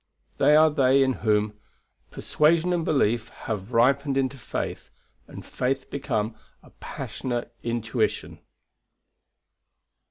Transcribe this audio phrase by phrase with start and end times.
[0.39, 1.59] They are they in whom
[2.09, 4.89] "Persuasion and belief Have ripened into faith;
[5.27, 8.39] and faith become A passionate intuition."